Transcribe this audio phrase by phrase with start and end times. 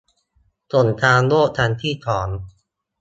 [0.73, 2.27] สงครามโลกครั้งที่สอง